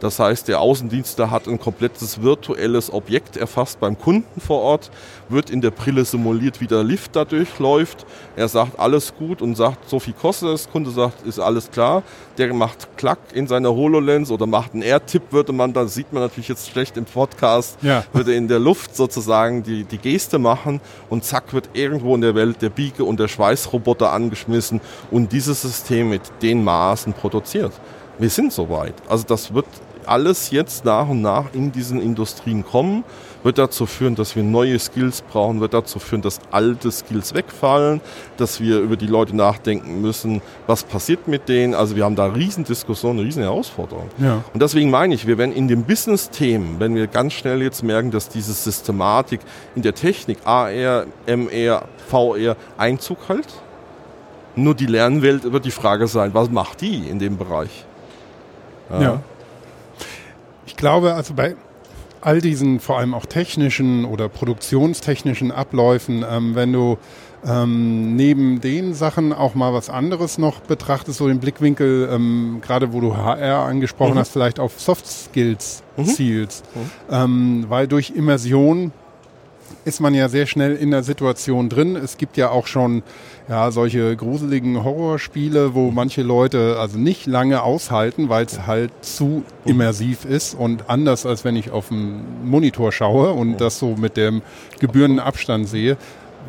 [0.00, 4.90] das heißt, der Außendienstler hat ein komplettes virtuelles Objekt erfasst beim Kunden vor Ort,
[5.28, 8.06] wird in der Brille simuliert, wie der Lift da durchläuft.
[8.36, 10.70] Er sagt alles gut und sagt, so viel kostet es.
[10.70, 12.02] Kunde sagt, ist alles klar.
[12.38, 16.22] Der macht Klack in seiner HoloLens oder macht einen Air-Tipp, würde man, da sieht man
[16.22, 18.04] natürlich jetzt schlecht im Podcast, ja.
[18.12, 20.80] würde in der Luft sozusagen die, die Geste machen
[21.10, 24.80] und zack wird irgendwo in der Welt der Biege- und der Schweißroboter angeschmissen
[25.10, 27.72] und dieses System mit den Maßen produziert.
[28.18, 28.94] Wir sind soweit.
[29.08, 29.66] Also das wird
[30.08, 33.04] alles jetzt nach und nach in diesen Industrien kommen,
[33.42, 38.00] wird dazu führen, dass wir neue Skills brauchen, wird dazu führen, dass alte Skills wegfallen,
[38.36, 41.74] dass wir über die Leute nachdenken müssen, was passiert mit denen.
[41.74, 44.10] Also wir haben da Riesendiskussionen, riesen Herausforderungen.
[44.18, 44.42] Ja.
[44.52, 48.10] Und deswegen meine ich, wir werden in den Business-Themen, wenn wir ganz schnell jetzt merken,
[48.10, 49.40] dass diese Systematik
[49.74, 53.48] in der Technik, AR, MR, VR Einzug hält,
[54.56, 57.84] nur die Lernwelt wird die Frage sein, was macht die in dem Bereich?
[58.90, 59.00] ja.
[59.00, 59.22] ja
[60.76, 61.56] glaube, also bei
[62.20, 66.98] all diesen vor allem auch technischen oder produktionstechnischen Abläufen, ähm, wenn du
[67.46, 72.92] ähm, neben den Sachen auch mal was anderes noch betrachtest, so den Blickwinkel, ähm, gerade
[72.92, 74.18] wo du HR angesprochen mhm.
[74.18, 76.06] hast, vielleicht auf Soft Skills mhm.
[76.06, 76.90] zielst, mhm.
[77.10, 78.92] Ähm, weil durch Immersion
[79.88, 81.96] ist man ja sehr schnell in der Situation drin.
[81.96, 83.02] Es gibt ja auch schon
[83.48, 89.44] ja, solche gruseligen Horrorspiele, wo manche Leute also nicht lange aushalten, weil es halt zu
[89.64, 94.18] immersiv ist und anders als wenn ich auf dem Monitor schaue und das so mit
[94.18, 94.42] dem
[94.78, 95.96] gebührenden Abstand sehe.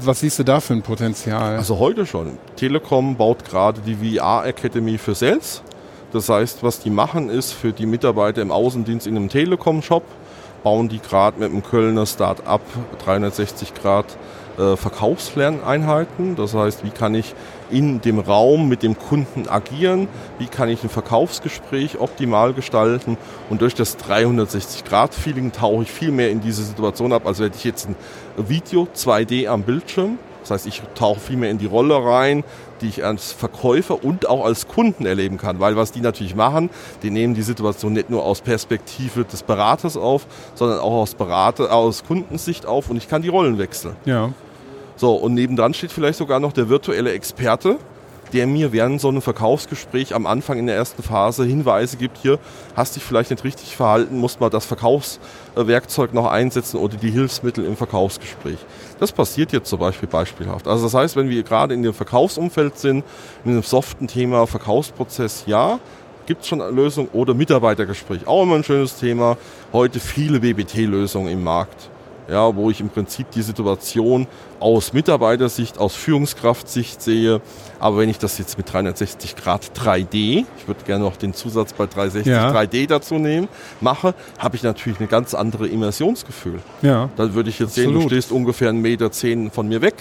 [0.02, 1.56] Was siehst du da für ein Potenzial?
[1.58, 2.38] Also heute schon.
[2.58, 5.64] Telekom baut gerade die VR Academy für Sales.
[6.12, 10.04] Das heißt, was die machen, ist für die Mitarbeiter im Außendienst in einem Telekom-Shop
[10.64, 12.62] bauen die gerade mit dem Kölner Start-up
[13.04, 14.06] 360 Grad
[14.58, 16.36] äh, Verkaufslerneinheiten.
[16.36, 17.34] Das heißt, wie kann ich
[17.72, 23.18] in dem Raum mit dem Kunden agieren, wie kann ich ein Verkaufsgespräch optimal gestalten
[23.50, 27.64] und durch das 360-Grad-Feeling tauche ich viel mehr in diese Situation ab, als hätte ich
[27.64, 27.96] jetzt ein
[28.38, 30.18] Video 2D am Bildschirm.
[30.42, 32.44] Das heißt, ich tauche viel mehr in die Rolle rein,
[32.82, 35.60] die ich als Verkäufer und auch als Kunden erleben kann.
[35.60, 36.70] Weil was die natürlich machen,
[37.04, 40.26] die nehmen die Situation nicht nur aus Perspektive des Beraters auf,
[40.56, 43.96] sondern auch aus Berater, aus Kundensicht auf und ich kann die Rollen wechseln.
[44.06, 44.32] Ja.
[44.96, 47.78] So, und nebendran steht vielleicht sogar noch der virtuelle Experte,
[48.34, 52.40] der mir während so einem Verkaufsgespräch am Anfang in der ersten Phase Hinweise gibt, hier
[52.76, 57.66] hast dich vielleicht nicht richtig verhalten, musst mal das Verkaufswerkzeug noch einsetzen oder die Hilfsmittel
[57.66, 58.58] im Verkaufsgespräch.
[59.00, 60.68] Das passiert jetzt zum Beispiel beispielhaft.
[60.68, 63.04] Also das heißt, wenn wir gerade in dem Verkaufsumfeld sind,
[63.46, 65.80] in einem soften Thema Verkaufsprozess, ja,
[66.26, 69.38] gibt es schon eine Lösung oder Mitarbeitergespräch, auch immer ein schönes Thema.
[69.74, 71.90] Heute viele BBT-Lösungen im Markt
[72.30, 74.28] ja, wo ich im Prinzip die Situation
[74.60, 77.42] aus Mitarbeitersicht, aus Führungskraftsicht sehe.
[77.80, 81.74] Aber wenn ich das jetzt mit 360 Grad 3D, ich würde gerne noch den Zusatz
[81.74, 82.52] bei 360 ja.
[82.52, 83.48] 3D dazu nehmen,
[83.82, 86.60] mache, habe ich natürlich ein ganz andere Immersionsgefühl.
[86.82, 87.10] Ja.
[87.16, 87.94] Dann würde ich jetzt Absolut.
[87.94, 89.96] sehen, du stehst ungefähr einen Meter zehn von mir weg.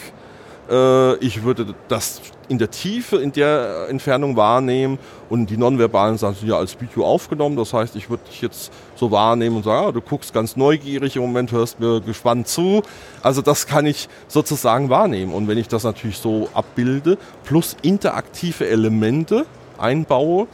[0.70, 6.36] Äh, ich würde das in der Tiefe, in der Entfernung wahrnehmen und die nonverbalen Sachen
[6.36, 7.56] sind ja als Video aufgenommen.
[7.56, 11.16] Das heißt, ich würde dich jetzt so wahrnehmen und sagen, ah, du guckst ganz neugierig
[11.16, 12.82] im Moment, hörst mir gespannt zu.
[13.22, 15.32] Also das kann ich sozusagen wahrnehmen.
[15.32, 19.46] Und wenn ich das natürlich so abbilde, plus interaktive Elemente
[19.78, 20.48] einbaue,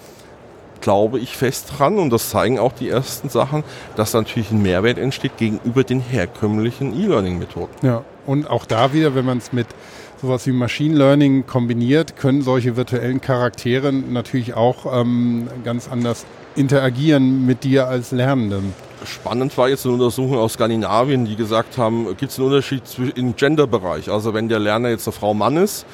[0.80, 3.64] glaube ich fest dran, und das zeigen auch die ersten Sachen,
[3.96, 7.72] dass natürlich ein Mehrwert entsteht gegenüber den herkömmlichen E-Learning-Methoden.
[7.82, 9.66] Ja, und auch da wieder, wenn man es mit
[10.20, 16.24] sowas wie Machine Learning kombiniert, können solche virtuellen Charaktere natürlich auch ähm, ganz anders
[16.56, 18.72] interagieren mit dir als Lernendem.
[19.04, 22.82] Spannend war jetzt eine Untersuchung aus Skandinavien, die gesagt haben, gibt es einen Unterschied
[23.16, 24.10] im Gender-Bereich.
[24.10, 25.84] Also wenn der Lerner jetzt eine Frau Mann ist,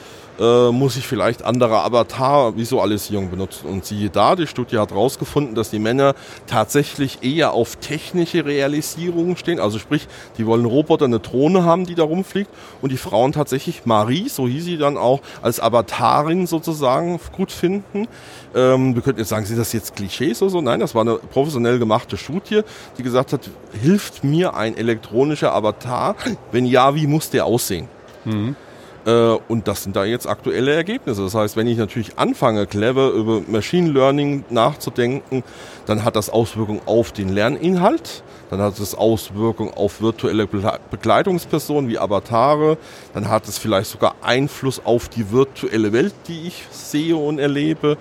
[0.41, 3.67] äh, muss ich vielleicht andere Avatar-Visualisierung benutzen.
[3.67, 6.15] Und siehe da, die Studie hat herausgefunden, dass die Männer
[6.47, 9.61] tatsächlich eher auf technische Realisierungen stehen.
[9.61, 12.51] Also sprich, die wollen Roboter, eine Drohne haben, die da rumfliegt.
[12.81, 18.09] Und die Frauen tatsächlich Marie, so hieß sie dann auch, als Avatarin sozusagen gut finden.
[18.55, 20.61] Ähm, wir könnten jetzt sagen, sind das jetzt Klischees oder so?
[20.63, 22.63] Nein, das war eine professionell gemachte Studie,
[22.97, 23.51] die gesagt hat,
[23.81, 26.17] hilft mir ein elektronischer Avatar?
[26.51, 27.89] Wenn ja, wie muss der aussehen?
[28.25, 28.57] Mhm.
[29.07, 31.23] Äh, und das sind da jetzt aktuelle Ergebnisse.
[31.23, 35.43] Das heißt, wenn ich natürlich anfange, clever über Machine Learning nachzudenken,
[35.87, 41.99] dann hat das Auswirkungen auf den Lerninhalt, dann hat es Auswirkungen auf virtuelle Begleitungspersonen wie
[41.99, 42.79] Avatare,
[43.15, 47.97] dann hat es vielleicht sogar Einfluss auf die virtuelle Welt, die ich sehe und erlebe.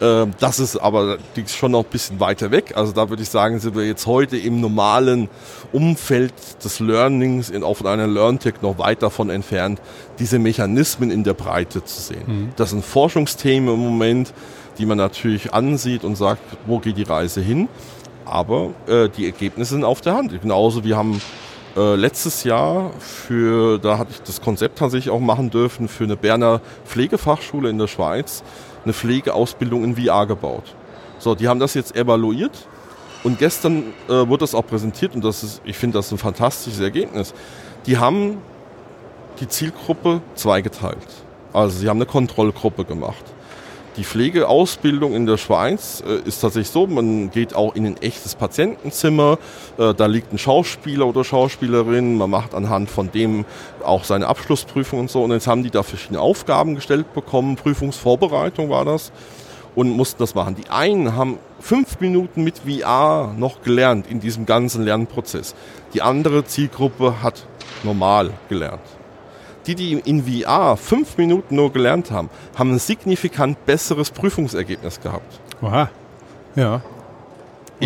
[0.00, 2.72] Ähm, das ist aber schon noch ein bisschen weiter weg.
[2.76, 5.28] Also da würde ich sagen, sind wir jetzt heute im normalen
[5.72, 9.80] Umfeld des Learnings in, auf einer LearnTech noch weit davon entfernt,
[10.18, 12.24] diese Mechanismen in der Breite zu sehen.
[12.26, 12.48] Mhm.
[12.56, 14.32] Das sind Forschungsthemen im Moment,
[14.78, 17.68] die man natürlich ansieht und sagt, wo geht die Reise hin?
[18.26, 20.38] Aber äh, die Ergebnisse sind auf der Hand.
[20.42, 21.22] Genauso, wir haben
[21.76, 26.16] äh, letztes Jahr für, da hatte ich das Konzept tatsächlich auch machen dürfen, für eine
[26.16, 28.42] Berner Pflegefachschule in der Schweiz
[28.86, 30.74] eine Pflegeausbildung in VR gebaut.
[31.18, 32.66] So, die haben das jetzt evaluiert
[33.24, 36.80] und gestern äh, wurde das auch präsentiert und das ist, ich finde das ein fantastisches
[36.80, 37.34] Ergebnis.
[37.86, 38.38] Die haben
[39.40, 40.98] die Zielgruppe zweigeteilt.
[41.52, 43.24] Also sie haben eine Kontrollgruppe gemacht.
[43.96, 48.34] Die Pflegeausbildung in der Schweiz äh, ist tatsächlich so, man geht auch in ein echtes
[48.34, 49.38] Patientenzimmer,
[49.78, 53.46] äh, da liegt ein Schauspieler oder Schauspielerin, man macht anhand von dem
[53.82, 55.24] auch seine Abschlussprüfung und so.
[55.24, 59.12] Und jetzt haben die da verschiedene Aufgaben gestellt bekommen, Prüfungsvorbereitung war das
[59.74, 60.56] und mussten das machen.
[60.56, 65.54] Die einen haben fünf Minuten mit VR noch gelernt in diesem ganzen Lernprozess.
[65.94, 67.46] Die andere Zielgruppe hat
[67.82, 68.95] normal gelernt
[69.66, 75.40] die, die in VR fünf Minuten nur gelernt haben, haben ein signifikant besseres Prüfungsergebnis gehabt.
[75.62, 75.90] Aha.
[76.54, 76.74] Ja.
[76.74, 76.82] Und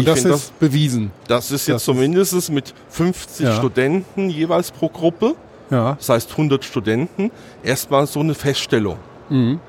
[0.01, 1.11] ich das ist das, bewiesen.
[1.27, 3.57] Das ist jetzt das zumindest mit 50 ja.
[3.57, 5.35] Studenten jeweils pro Gruppe.
[5.71, 5.95] Ja.
[5.95, 7.31] Das heißt 100 Studenten.
[7.63, 8.99] Erstmal so eine Feststellung.
[9.29, 9.61] Mhm.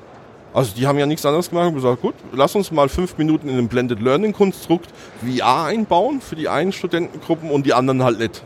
[0.54, 3.48] Also die haben ja nichts anderes gemacht und gesagt, gut, lass uns mal fünf Minuten
[3.48, 4.90] in einem Blended Learning Konstrukt
[5.22, 8.44] VR einbauen für die einen Studentengruppen und die anderen halt nicht.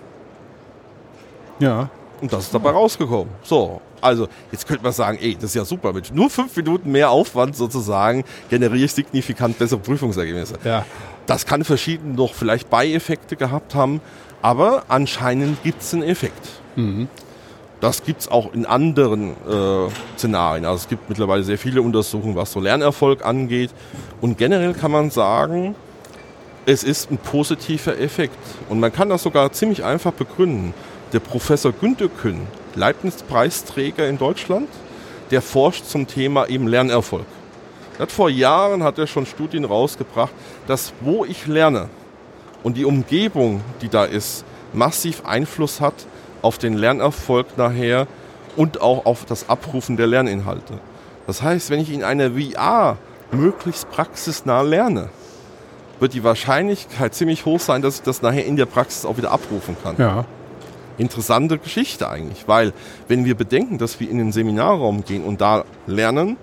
[1.58, 1.90] Ja.
[2.20, 3.32] Und das ist dabei rausgekommen.
[3.42, 5.92] So, also jetzt könnte man sagen, ey, das ist ja super.
[5.92, 10.54] Mit nur fünf Minuten mehr Aufwand sozusagen generiere ich signifikant bessere Prüfungsergebnisse.
[10.64, 10.86] Ja.
[11.26, 14.00] Das kann verschieden noch vielleicht Beieffekte gehabt haben,
[14.42, 16.48] aber anscheinend gibt es einen Effekt.
[16.76, 17.08] Mhm.
[17.80, 20.64] Das gibt es auch in anderen äh, Szenarien.
[20.64, 23.70] Also es gibt mittlerweile sehr viele Untersuchungen, was so Lernerfolg angeht.
[24.20, 25.74] Und generell kann man sagen,
[26.64, 28.38] es ist ein positiver Effekt.
[28.70, 30.72] Und man kann das sogar ziemlich einfach begründen
[31.12, 34.68] der Professor Günter Künn, Leibniz-Preisträger in Deutschland,
[35.30, 37.26] der forscht zum Thema eben Lernerfolg.
[37.98, 40.32] Hat vor Jahren hat er schon Studien rausgebracht,
[40.66, 41.88] dass wo ich lerne
[42.62, 45.94] und die Umgebung, die da ist, massiv Einfluss hat
[46.42, 48.06] auf den Lernerfolg nachher
[48.56, 50.78] und auch auf das Abrufen der Lerninhalte.
[51.26, 52.98] Das heißt, wenn ich in einer VR
[53.32, 55.08] möglichst praxisnah lerne,
[55.98, 59.32] wird die Wahrscheinlichkeit ziemlich hoch sein, dass ich das nachher in der Praxis auch wieder
[59.32, 59.96] abrufen kann.
[59.96, 60.26] Ja
[60.98, 62.72] interessante Geschichte eigentlich, weil
[63.08, 66.36] wenn wir bedenken, dass wir in den Seminarraum gehen und da lernen,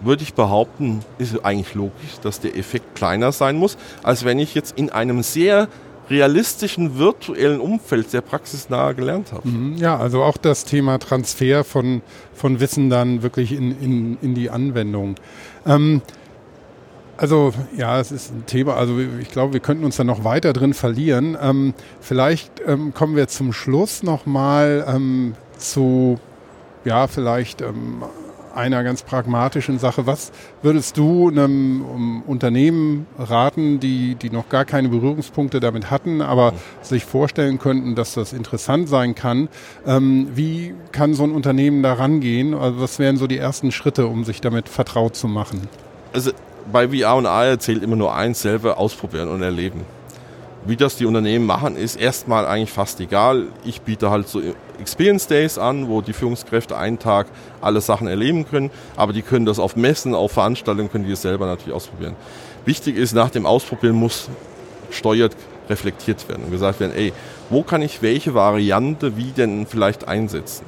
[0.00, 4.54] würde ich behaupten, ist eigentlich logisch, dass der Effekt kleiner sein muss, als wenn ich
[4.54, 5.68] jetzt in einem sehr
[6.10, 9.48] realistischen virtuellen Umfeld sehr praxisnah gelernt habe.
[9.48, 12.02] Mhm, ja, also auch das Thema Transfer von,
[12.34, 15.14] von Wissen dann wirklich in, in, in die Anwendung.
[15.64, 16.02] Ähm,
[17.22, 20.52] also ja, es ist ein Thema, also ich glaube, wir könnten uns da noch weiter
[20.52, 21.38] drin verlieren.
[21.40, 26.18] Ähm, vielleicht ähm, kommen wir zum Schluss nochmal ähm, zu,
[26.84, 28.02] ja, vielleicht ähm,
[28.56, 30.04] einer ganz pragmatischen Sache.
[30.04, 30.32] Was
[30.62, 37.04] würdest du einem Unternehmen raten, die, die noch gar keine Berührungspunkte damit hatten, aber sich
[37.04, 39.48] vorstellen könnten, dass das interessant sein kann?
[39.86, 42.52] Ähm, wie kann so ein Unternehmen da rangehen?
[42.52, 45.68] Also was wären so die ersten Schritte, um sich damit vertraut zu machen?
[46.12, 46.32] Also
[46.70, 49.84] bei VR und AR zählt immer nur eins, selber ausprobieren und erleben.
[50.64, 53.46] Wie das die Unternehmen machen, ist erstmal eigentlich fast egal.
[53.64, 54.40] Ich biete halt so
[54.80, 57.26] Experience Days an, wo die Führungskräfte einen Tag
[57.60, 61.22] alle Sachen erleben können, aber die können das auf Messen, auf Veranstaltungen, können die das
[61.22, 62.14] selber natürlich ausprobieren.
[62.64, 64.28] Wichtig ist, nach dem Ausprobieren muss
[64.90, 65.34] steuert
[65.68, 67.12] reflektiert werden und gesagt werden, ey,
[67.50, 70.64] wo kann ich welche Variante wie denn vielleicht einsetzen?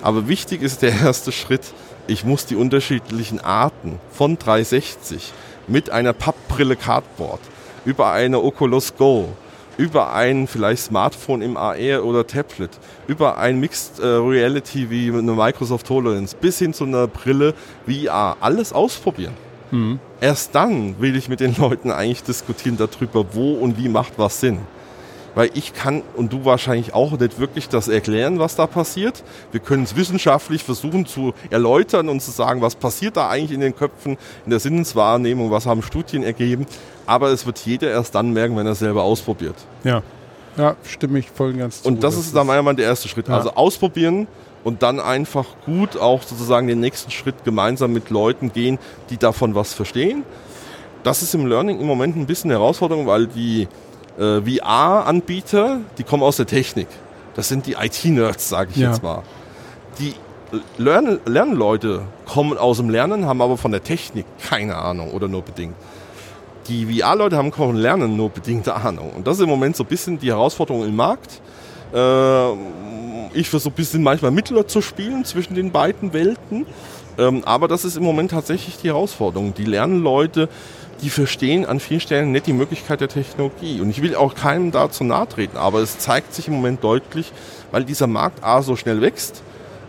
[0.00, 1.72] Aber wichtig ist der erste Schritt,
[2.06, 5.32] ich muss die unterschiedlichen Arten von 360
[5.66, 7.40] mit einer Pappbrille Cardboard
[7.84, 9.28] über eine Oculus Go,
[9.76, 12.70] über ein vielleicht Smartphone im AR oder Tablet,
[13.06, 17.54] über ein Mixed äh, Reality wie eine Microsoft HoloLens bis hin zu einer Brille
[17.86, 19.34] VR, alles ausprobieren.
[19.70, 19.98] Mhm.
[20.20, 24.40] Erst dann will ich mit den Leuten eigentlich diskutieren darüber, wo und wie macht was
[24.40, 24.60] Sinn
[25.34, 29.22] weil ich kann und du wahrscheinlich auch nicht wirklich das erklären, was da passiert.
[29.52, 33.60] Wir können es wissenschaftlich versuchen zu erläutern und zu sagen, was passiert da eigentlich in
[33.60, 36.66] den Köpfen, in der Sinneswahrnehmung, was haben Studien ergeben.
[37.06, 39.56] Aber es wird jeder erst dann merken, wenn er es selber ausprobiert.
[39.82, 40.02] Ja,
[40.56, 41.88] ja, stimme ich voll und ganz zu.
[41.88, 43.28] Und das, das ist dann meiner Meinung der erste Schritt.
[43.28, 43.36] Ja.
[43.36, 44.26] Also ausprobieren
[44.62, 48.78] und dann einfach gut auch sozusagen den nächsten Schritt gemeinsam mit Leuten gehen,
[49.10, 50.24] die davon was verstehen.
[51.02, 53.68] Das ist im Learning im Moment ein bisschen eine Herausforderung, weil die
[54.18, 56.88] äh, VR-Anbieter, die kommen aus der Technik.
[57.34, 58.90] Das sind die IT-Nerds, sage ich ja.
[58.90, 59.22] jetzt mal.
[59.98, 60.14] Die
[60.78, 65.42] Lern Lernleute kommen aus dem Lernen, haben aber von der Technik keine Ahnung oder nur
[65.42, 65.74] bedingt.
[66.68, 69.10] Die VR-Leute haben vom Lernen nur bedingte Ahnung.
[69.14, 71.40] Und das ist im Moment so ein bisschen die Herausforderung im Markt.
[71.92, 72.52] Äh,
[73.34, 76.66] ich versuche ein bisschen manchmal Mittler zu spielen zwischen den beiden Welten.
[77.18, 79.54] Ähm, aber das ist im Moment tatsächlich die Herausforderung.
[79.54, 80.48] Die Lernleute
[81.02, 83.80] die verstehen an vielen Stellen nicht die Möglichkeit der Technologie.
[83.80, 87.32] Und ich will auch keinem dazu nahe treten, aber es zeigt sich im Moment deutlich,
[87.70, 89.42] weil dieser Markt A so schnell wächst,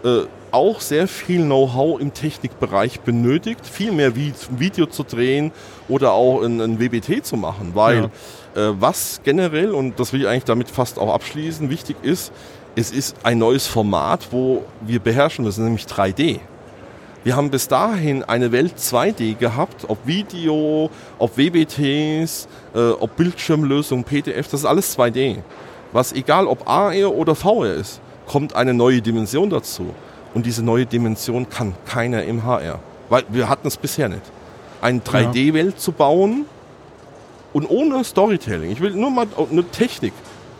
[0.03, 5.51] äh, auch sehr viel Know-how im Technikbereich benötigt, viel mehr wie ein Video zu drehen
[5.89, 8.09] oder auch ein, ein WBT zu machen, weil
[8.55, 8.69] ja.
[8.69, 12.31] äh, was generell, und das will ich eigentlich damit fast auch abschließen, wichtig ist,
[12.77, 16.39] es ist ein neues Format, wo wir beherrschen müssen, nämlich 3D.
[17.25, 24.03] Wir haben bis dahin eine Welt 2D gehabt, ob Video, ob WBTs, äh, ob Bildschirmlösung,
[24.03, 25.37] PDF, das ist alles 2D.
[25.91, 29.87] Was egal ob AR oder VR ist, kommt eine neue Dimension dazu.
[30.35, 32.77] Und diese neue Dimension kann keiner im HR.
[33.09, 34.21] Weil wir hatten es bisher nicht.
[34.79, 36.45] Eine 3D-Welt zu bauen
[37.53, 38.69] und ohne Storytelling.
[38.69, 40.13] Ich will nur mal eine Technik,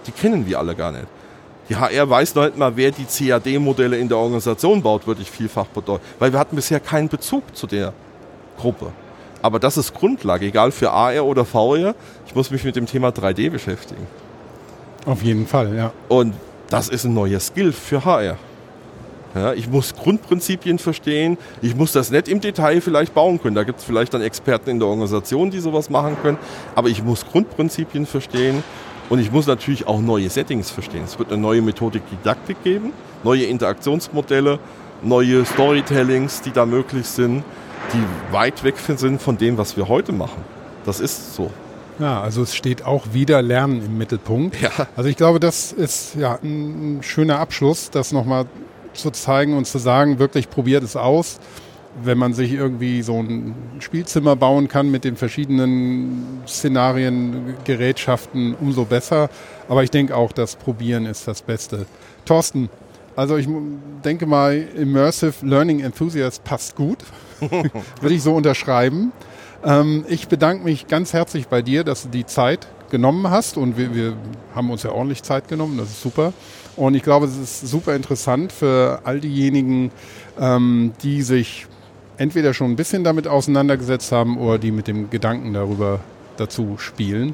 [0.08, 1.06] die kennen wir alle gar nicht.
[1.70, 5.32] Die HR weiß noch nicht mal, wer die CAD-Modelle in der Organisation baut, würde ich
[5.32, 6.04] vielfach bedeuten.
[6.20, 7.94] Weil wir hatten bisher keinen Bezug zu der
[8.58, 8.92] Gruppe.
[9.42, 11.96] Aber das ist Grundlage, egal für AR oder VR.
[12.28, 14.08] Ich muss mich mit dem Thema 3D beschäftigen.
[15.06, 15.92] Auf jeden Fall, ja.
[16.08, 16.34] Und
[16.70, 18.38] das ist ein neuer Skill für HR.
[19.36, 21.38] Ja, ich muss Grundprinzipien verstehen.
[21.62, 23.56] Ich muss das nicht im Detail vielleicht bauen können.
[23.56, 26.38] Da gibt es vielleicht dann Experten in der Organisation, die sowas machen können.
[26.74, 28.64] Aber ich muss Grundprinzipien verstehen
[29.10, 31.04] und ich muss natürlich auch neue Settings verstehen.
[31.04, 32.92] Es wird eine neue Methodik Didaktik geben,
[33.24, 34.60] neue Interaktionsmodelle,
[35.02, 37.44] neue Storytellings, die da möglich sind,
[37.94, 40.44] die weit weg sind von dem, was wir heute machen.
[40.86, 41.52] Das ist so.
[42.00, 44.60] Ja, also es steht auch wieder Lernen im Mittelpunkt.
[44.62, 44.72] Ja.
[44.96, 48.46] Also ich glaube, das ist ja ein schöner Abschluss, das nochmal
[48.94, 51.40] zu zeigen und zu sagen, wirklich probiert es aus
[52.04, 58.86] wenn man sich irgendwie so ein Spielzimmer bauen kann mit den verschiedenen Szenarien, Gerätschaften, umso
[58.86, 59.30] besser.
[59.70, 61.86] Aber ich denke auch, das Probieren ist das Beste.
[62.26, 62.70] Thorsten,
[63.16, 63.48] also ich
[64.04, 67.00] denke mal, Immersive Learning Enthusiast passt gut.
[67.40, 69.12] Würde ich so unterschreiben.
[69.64, 73.78] Ähm, ich bedanke mich ganz herzlich bei dir, dass du die Zeit genommen hast und
[73.78, 74.16] wir, wir
[74.54, 76.34] haben uns ja ordentlich Zeit genommen, das ist super.
[76.76, 79.92] Und ich glaube, es ist super interessant für all diejenigen,
[80.40, 81.68] ähm, die sich
[82.18, 86.00] entweder schon ein bisschen damit auseinandergesetzt haben oder die mit dem Gedanken darüber
[86.38, 87.34] dazu spielen.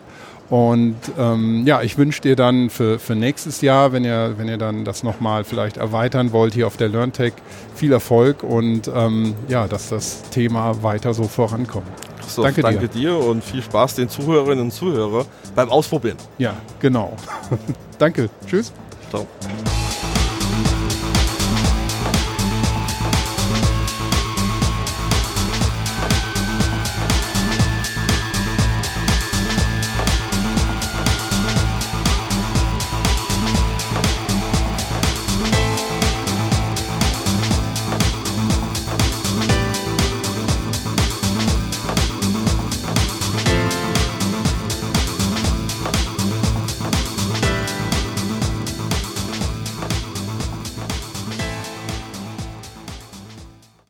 [0.51, 4.57] Und ähm, ja, ich wünsche dir dann für, für nächstes Jahr, wenn ihr, wenn ihr
[4.57, 7.31] dann das nochmal vielleicht erweitern wollt hier auf der LearnTech,
[7.73, 11.87] viel Erfolg und ähm, ja, dass das Thema weiter so vorankommt.
[12.27, 13.11] So, danke, danke dir.
[13.11, 13.17] dir.
[13.17, 16.17] und viel Spaß den Zuhörerinnen und Zuhörern beim Ausprobieren.
[16.37, 17.15] Ja, genau.
[17.97, 18.29] danke.
[18.45, 18.73] Tschüss.
[19.09, 19.25] Ciao.